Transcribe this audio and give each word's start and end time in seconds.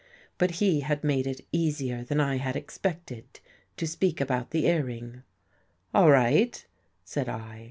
But 0.39 0.53
he 0.55 0.79
had 0.79 1.03
made 1.03 1.27
it 1.27 1.41
easier 1.51 2.03
than 2.03 2.19
I 2.19 2.37
had 2.37 2.55
expected, 2.55 3.39
to 3.77 3.85
speak 3.85 4.19
about 4.19 4.49
the 4.49 4.65
earring." 4.65 5.21
All 5.93 6.09
right," 6.09 6.65
said 7.05 7.29
I. 7.29 7.59